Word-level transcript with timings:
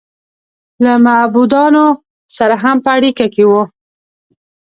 له 0.83 0.93
معبودانو 1.05 1.85
سره 2.37 2.55
هم 2.63 2.77
په 2.85 2.89
اړیکه 2.97 3.25
کې 3.33 3.43
و 3.49 3.51